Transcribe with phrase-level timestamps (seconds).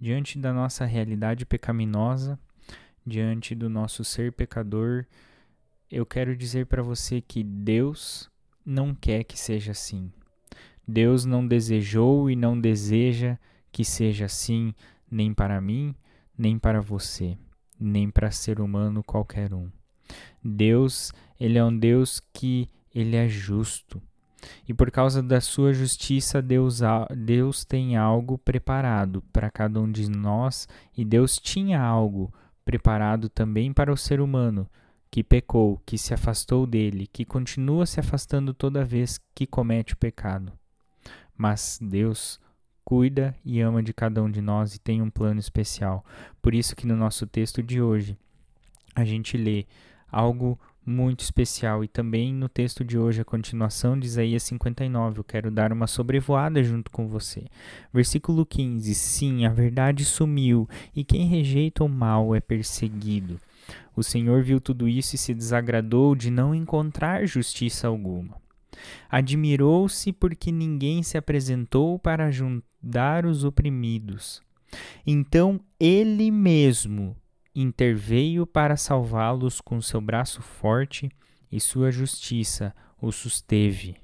[0.00, 2.38] diante da nossa realidade pecaminosa,
[3.04, 5.04] diante do nosso ser pecador,
[5.90, 8.30] eu quero dizer para você que Deus
[8.64, 10.12] não quer que seja assim.
[10.86, 13.38] Deus não desejou e não deseja
[13.72, 14.74] que seja assim,
[15.10, 15.94] nem para mim,
[16.36, 17.36] nem para você,
[17.78, 19.70] nem para ser humano qualquer um.
[20.42, 24.02] Deus, ele é um Deus que ele é justo.
[24.68, 26.80] E por causa da sua justiça, Deus,
[27.16, 32.32] Deus tem algo preparado para cada um de nós, e Deus tinha algo
[32.64, 34.68] preparado também para o ser humano
[35.10, 39.96] que pecou, que se afastou dele, que continua se afastando toda vez que comete o
[39.96, 40.52] pecado.
[41.36, 42.40] Mas Deus
[42.84, 46.04] cuida e ama de cada um de nós e tem um plano especial.
[46.42, 48.18] Por isso que no nosso texto de hoje
[48.94, 49.66] a gente lê
[50.10, 51.84] algo muito especial.
[51.84, 55.86] E também no texto de hoje, a continuação de Isaías 59, eu quero dar uma
[55.86, 57.44] sobrevoada junto com você.
[57.92, 63.38] Versículo 15: Sim, a verdade sumiu, e quem rejeita o mal é perseguido.
[63.94, 68.36] O Senhor viu tudo isso e se desagradou de não encontrar justiça alguma.
[69.10, 74.40] Admirou-se porque ninguém se apresentou para ajudar os oprimidos.
[75.06, 77.16] Então ele mesmo
[77.54, 81.10] interveio para salvá-los com seu braço forte
[81.50, 83.96] e sua justiça o susteve.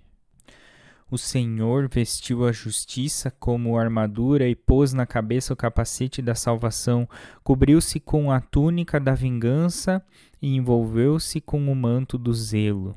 [1.11, 7.09] O Senhor vestiu a justiça como armadura e pôs na cabeça o capacete da salvação,
[7.43, 10.05] cobriu-se com a túnica da vingança
[10.41, 12.97] e envolveu-se com o manto do zelo.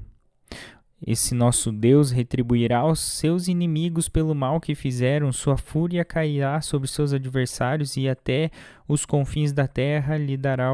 [1.06, 6.88] Esse nosso Deus retribuirá aos seus inimigos pelo mal que fizeram, sua fúria cairá sobre
[6.88, 8.50] seus adversários e até
[8.88, 10.72] os confins da terra lhe dará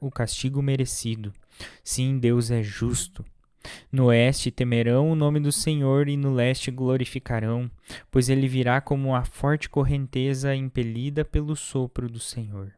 [0.00, 1.32] o castigo merecido.
[1.82, 3.24] Sim, Deus é justo.
[3.90, 7.70] No oeste temerão o nome do Senhor e no leste glorificarão,
[8.10, 12.72] pois ele virá como a forte correnteza impelida pelo sopro do Senhor.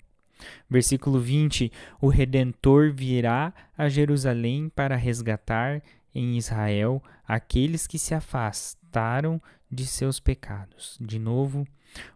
[0.68, 5.82] Versículo 20: O Redentor virá a Jerusalém para resgatar
[6.16, 9.40] em Israel aqueles que se afastaram
[9.70, 10.96] de seus pecados.
[10.98, 11.66] De novo,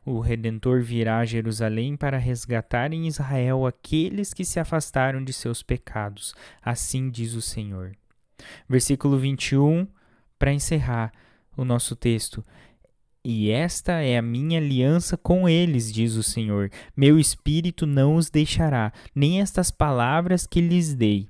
[0.05, 5.63] o Redentor virá a Jerusalém para resgatar em Israel aqueles que se afastaram de seus
[5.63, 6.35] pecados.
[6.63, 7.93] Assim diz o Senhor.
[8.67, 9.87] Versículo 21,
[10.39, 11.13] para encerrar
[11.55, 12.45] o nosso texto.
[13.23, 16.71] E esta é a minha aliança com eles, diz o Senhor.
[16.97, 21.29] Meu espírito não os deixará, nem estas palavras que lhes dei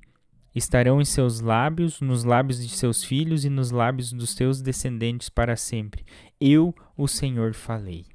[0.53, 5.29] estarão em seus lábios, nos lábios de seus filhos e nos lábios dos teus descendentes
[5.29, 6.05] para sempre.
[6.39, 8.05] Eu, o Senhor, falei.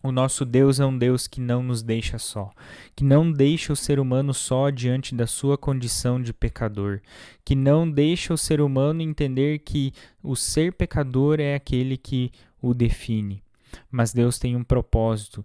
[0.00, 2.52] O nosso Deus é um Deus que não nos deixa só,
[2.94, 7.00] que não deixa o ser humano só diante da sua condição de pecador,
[7.44, 9.92] que não deixa o ser humano entender que
[10.22, 12.30] o ser pecador é aquele que
[12.62, 13.42] o define.
[13.90, 15.44] Mas Deus tem um propósito.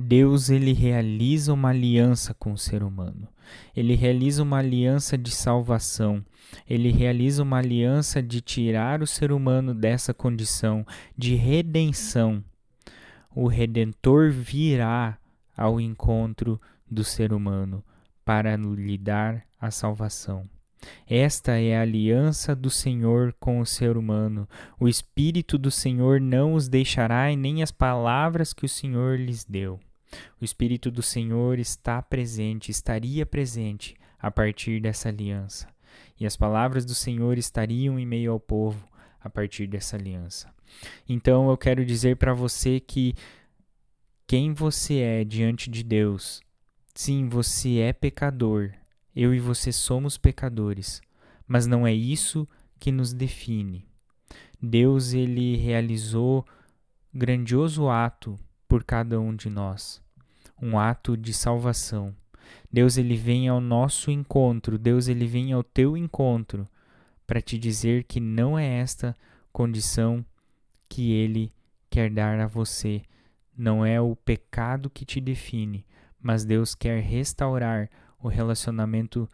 [0.00, 3.26] Deus ele realiza uma aliança com o ser humano.
[3.74, 6.24] Ele realiza uma aliança de salvação.
[6.70, 10.86] Ele realiza uma aliança de tirar o ser humano dessa condição
[11.16, 12.44] de redenção.
[13.34, 15.18] O redentor virá
[15.56, 17.82] ao encontro do ser humano
[18.24, 20.48] para lhe dar a salvação.
[21.08, 24.48] Esta é a aliança do Senhor com o ser humano.
[24.78, 29.44] O Espírito do Senhor não os deixará e nem as palavras que o Senhor lhes
[29.44, 29.80] deu.
[30.40, 35.68] O Espírito do Senhor está presente, estaria presente a partir dessa aliança.
[36.18, 38.88] E as palavras do Senhor estariam em meio ao povo
[39.20, 40.52] a partir dessa aliança.
[41.08, 43.14] Então eu quero dizer para você que
[44.26, 46.42] quem você é diante de Deus,
[46.94, 48.72] sim, você é pecador.
[49.14, 51.00] Eu e você somos pecadores,
[51.46, 52.46] mas não é isso
[52.78, 53.86] que nos define.
[54.60, 56.44] Deus ele realizou
[57.12, 60.02] grandioso ato por cada um de nós.
[60.60, 62.14] Um ato de salvação.
[62.70, 66.68] Deus ele vem ao nosso encontro, Deus ele vem ao teu encontro
[67.26, 69.16] para te dizer que não é esta
[69.52, 70.24] condição
[70.88, 71.52] que ele
[71.90, 73.02] quer dar a você.
[73.56, 75.84] Não é o pecado que te define,
[76.20, 77.90] mas Deus quer restaurar
[78.20, 79.28] o relacionamento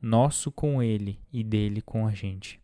[0.00, 2.63] nosso com ele e dele com a gente.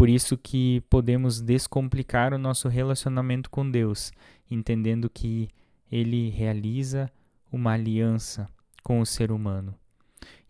[0.00, 4.10] Por isso que podemos descomplicar o nosso relacionamento com Deus,
[4.50, 5.50] entendendo que
[5.92, 7.12] ele realiza
[7.52, 8.48] uma aliança
[8.82, 9.74] com o ser humano.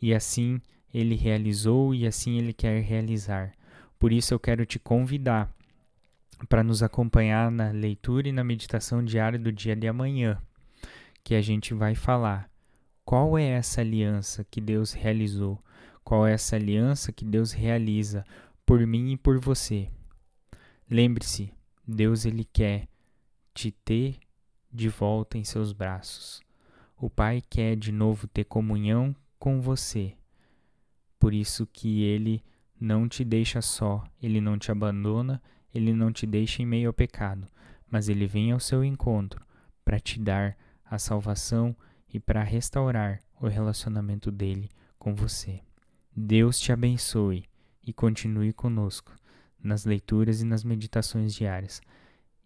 [0.00, 0.61] E assim
[0.94, 3.52] ele realizou e assim ele quer realizar.
[3.99, 5.52] Por isso eu quero te convidar
[6.49, 10.41] para nos acompanhar na leitura e na meditação diária do dia de amanhã,
[11.25, 12.49] que a gente vai falar
[13.05, 15.58] qual é essa aliança que Deus realizou,
[16.05, 18.25] qual é essa aliança que Deus realiza
[18.70, 19.90] por mim e por você.
[20.88, 21.52] Lembre-se,
[21.84, 22.87] Deus ele quer
[23.52, 24.20] te ter
[24.72, 26.40] de volta em seus braços.
[26.96, 30.14] O Pai quer de novo ter comunhão com você.
[31.19, 32.44] Por isso que ele
[32.81, 35.43] não te deixa só, ele não te abandona,
[35.75, 37.49] ele não te deixa em meio ao pecado,
[37.90, 39.44] mas ele vem ao seu encontro
[39.84, 41.75] para te dar a salvação
[42.08, 45.61] e para restaurar o relacionamento dele com você.
[46.14, 47.50] Deus te abençoe
[47.90, 49.12] e continue conosco
[49.60, 51.82] nas leituras e nas meditações diárias.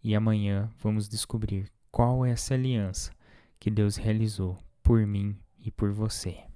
[0.03, 3.13] E amanhã vamos descobrir qual é essa aliança
[3.61, 6.54] que Deus realizou por mim e por você.